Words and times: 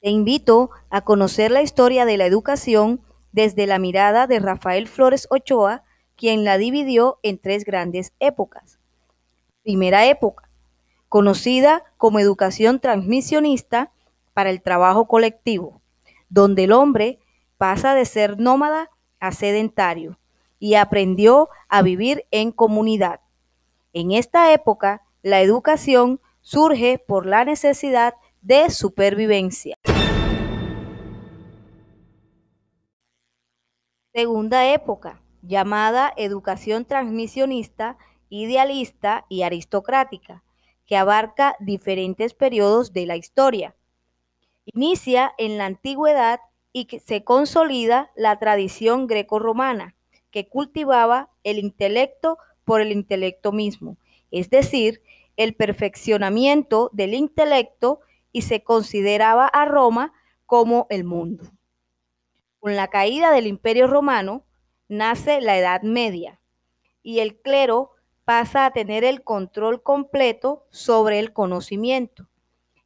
Te 0.00 0.08
invito 0.08 0.70
a 0.88 1.02
conocer 1.02 1.50
la 1.50 1.60
historia 1.60 2.06
de 2.06 2.16
la 2.16 2.24
educación 2.24 3.02
desde 3.32 3.66
la 3.66 3.78
mirada 3.78 4.26
de 4.26 4.38
Rafael 4.38 4.88
Flores 4.88 5.28
Ochoa, 5.30 5.84
quien 6.16 6.42
la 6.42 6.56
dividió 6.56 7.18
en 7.22 7.36
tres 7.36 7.66
grandes 7.66 8.14
épocas. 8.18 8.78
Primera 9.62 10.06
época, 10.06 10.48
conocida 11.10 11.84
como 11.98 12.18
educación 12.18 12.80
transmisionista 12.80 13.92
para 14.32 14.48
el 14.48 14.62
trabajo 14.62 15.06
colectivo, 15.06 15.82
donde 16.30 16.64
el 16.64 16.72
hombre 16.72 17.18
pasa 17.58 17.94
de 17.94 18.06
ser 18.06 18.38
nómada 18.38 18.88
a 19.18 19.32
sedentario 19.32 20.18
y 20.58 20.76
aprendió 20.76 21.50
a 21.68 21.82
vivir 21.82 22.24
en 22.30 22.52
comunidad. 22.52 23.20
En 23.92 24.12
esta 24.12 24.50
época, 24.54 25.02
la 25.22 25.42
educación 25.42 26.20
surge 26.40 26.98
por 26.98 27.26
la 27.26 27.44
necesidad 27.44 28.14
de 28.42 28.70
supervivencia. 28.70 29.76
Segunda 34.20 34.70
época, 34.74 35.22
llamada 35.40 36.12
educación 36.14 36.84
transmisionista, 36.84 37.96
idealista 38.28 39.24
y 39.30 39.44
aristocrática, 39.44 40.44
que 40.84 40.98
abarca 40.98 41.56
diferentes 41.58 42.34
periodos 42.34 42.92
de 42.92 43.06
la 43.06 43.16
historia. 43.16 43.76
Inicia 44.66 45.32
en 45.38 45.56
la 45.56 45.64
antigüedad 45.64 46.40
y 46.74 46.86
se 47.02 47.24
consolida 47.24 48.10
la 48.14 48.38
tradición 48.38 49.06
greco-romana, 49.06 49.96
que 50.30 50.50
cultivaba 50.50 51.30
el 51.42 51.58
intelecto 51.58 52.36
por 52.66 52.82
el 52.82 52.92
intelecto 52.92 53.52
mismo, 53.52 53.96
es 54.30 54.50
decir, 54.50 55.00
el 55.38 55.54
perfeccionamiento 55.54 56.90
del 56.92 57.14
intelecto 57.14 58.00
y 58.32 58.42
se 58.42 58.62
consideraba 58.62 59.46
a 59.46 59.64
Roma 59.64 60.12
como 60.44 60.86
el 60.90 61.04
mundo. 61.04 61.44
Con 62.60 62.76
la 62.76 62.88
caída 62.88 63.30
del 63.32 63.46
Imperio 63.46 63.86
Romano 63.86 64.44
nace 64.86 65.40
la 65.40 65.56
Edad 65.56 65.80
Media 65.80 66.42
y 67.02 67.20
el 67.20 67.40
clero 67.40 67.92
pasa 68.26 68.66
a 68.66 68.70
tener 68.70 69.02
el 69.02 69.24
control 69.24 69.82
completo 69.82 70.66
sobre 70.68 71.18
el 71.20 71.32
conocimiento 71.32 72.28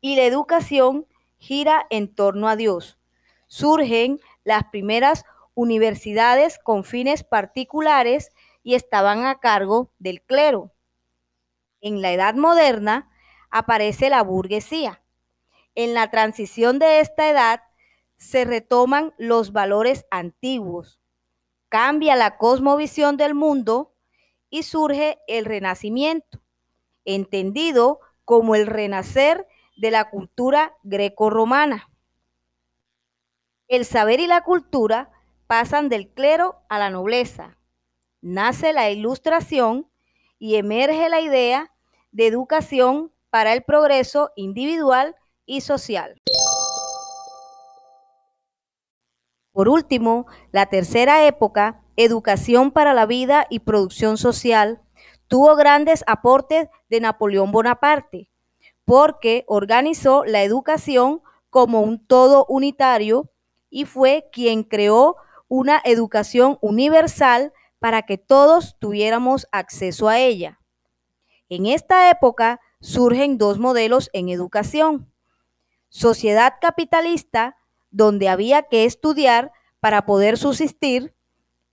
y 0.00 0.16
la 0.16 0.22
educación 0.22 1.06
gira 1.36 1.86
en 1.90 2.14
torno 2.14 2.48
a 2.48 2.56
Dios. 2.56 2.98
Surgen 3.46 4.20
las 4.42 4.64
primeras 4.64 5.26
universidades 5.52 6.58
con 6.58 6.82
fines 6.82 7.22
particulares 7.22 8.30
y 8.62 8.74
estaban 8.74 9.26
a 9.26 9.38
cargo 9.38 9.92
del 9.98 10.22
clero. 10.22 10.72
En 11.82 12.00
la 12.00 12.10
Edad 12.10 12.34
Moderna 12.34 13.10
aparece 13.50 14.08
la 14.08 14.22
burguesía. 14.22 15.02
En 15.74 15.92
la 15.92 16.10
transición 16.10 16.78
de 16.78 17.00
esta 17.00 17.28
edad 17.28 17.67
se 18.18 18.44
retoman 18.44 19.14
los 19.16 19.52
valores 19.52 20.04
antiguos, 20.10 21.00
cambia 21.68 22.16
la 22.16 22.36
cosmovisión 22.36 23.16
del 23.16 23.34
mundo 23.34 23.94
y 24.50 24.64
surge 24.64 25.18
el 25.28 25.44
renacimiento, 25.44 26.40
entendido 27.04 28.00
como 28.24 28.54
el 28.54 28.66
renacer 28.66 29.46
de 29.76 29.90
la 29.90 30.10
cultura 30.10 30.76
greco-romana. 30.82 31.90
El 33.68 33.84
saber 33.84 34.20
y 34.20 34.26
la 34.26 34.42
cultura 34.42 35.10
pasan 35.46 35.88
del 35.88 36.08
clero 36.08 36.62
a 36.68 36.78
la 36.78 36.90
nobleza. 36.90 37.58
Nace 38.20 38.72
la 38.72 38.90
ilustración 38.90 39.90
y 40.38 40.56
emerge 40.56 41.08
la 41.08 41.20
idea 41.20 41.72
de 42.10 42.26
educación 42.26 43.12
para 43.30 43.52
el 43.52 43.62
progreso 43.62 44.32
individual 44.36 45.14
y 45.46 45.60
social. 45.60 46.20
Por 49.58 49.68
último, 49.68 50.28
la 50.52 50.66
tercera 50.66 51.26
época, 51.26 51.82
educación 51.96 52.70
para 52.70 52.94
la 52.94 53.06
vida 53.06 53.48
y 53.50 53.58
producción 53.58 54.16
social, 54.16 54.80
tuvo 55.26 55.56
grandes 55.56 56.04
aportes 56.06 56.68
de 56.88 57.00
Napoleón 57.00 57.50
Bonaparte, 57.50 58.30
porque 58.84 59.42
organizó 59.48 60.24
la 60.24 60.44
educación 60.44 61.22
como 61.50 61.80
un 61.80 61.98
todo 62.06 62.46
unitario 62.48 63.32
y 63.68 63.84
fue 63.84 64.28
quien 64.30 64.62
creó 64.62 65.16
una 65.48 65.82
educación 65.84 66.58
universal 66.60 67.52
para 67.80 68.02
que 68.02 68.16
todos 68.16 68.76
tuviéramos 68.78 69.48
acceso 69.50 70.08
a 70.08 70.20
ella. 70.20 70.60
En 71.48 71.66
esta 71.66 72.10
época 72.10 72.60
surgen 72.80 73.38
dos 73.38 73.58
modelos 73.58 74.08
en 74.12 74.28
educación. 74.28 75.12
Sociedad 75.88 76.54
capitalista, 76.60 77.57
donde 77.90 78.28
había 78.28 78.62
que 78.62 78.84
estudiar 78.84 79.52
para 79.80 80.06
poder 80.06 80.36
subsistir, 80.36 81.14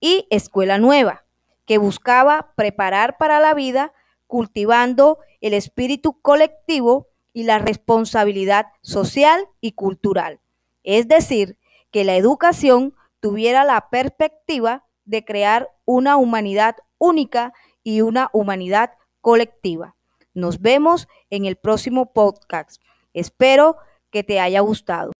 y 0.00 0.26
escuela 0.30 0.78
nueva, 0.78 1.24
que 1.64 1.78
buscaba 1.78 2.52
preparar 2.56 3.16
para 3.18 3.40
la 3.40 3.54
vida 3.54 3.92
cultivando 4.26 5.18
el 5.40 5.54
espíritu 5.54 6.20
colectivo 6.20 7.08
y 7.32 7.44
la 7.44 7.58
responsabilidad 7.58 8.66
social 8.82 9.48
y 9.60 9.72
cultural. 9.72 10.40
Es 10.84 11.08
decir, 11.08 11.58
que 11.90 12.04
la 12.04 12.16
educación 12.16 12.94
tuviera 13.20 13.64
la 13.64 13.88
perspectiva 13.90 14.84
de 15.04 15.24
crear 15.24 15.70
una 15.84 16.16
humanidad 16.16 16.76
única 16.98 17.52
y 17.82 18.00
una 18.00 18.30
humanidad 18.32 18.92
colectiva. 19.20 19.96
Nos 20.34 20.60
vemos 20.60 21.08
en 21.30 21.44
el 21.46 21.56
próximo 21.56 22.12
podcast. 22.12 22.82
Espero 23.12 23.76
que 24.10 24.22
te 24.22 24.40
haya 24.40 24.60
gustado. 24.60 25.15